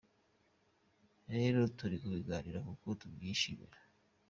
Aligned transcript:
Rero 1.33 1.59
turi 1.77 1.95
mu 2.03 2.09
biganiro, 2.17 2.57
kuko 2.69 2.87
tubyishimira. 2.99 3.77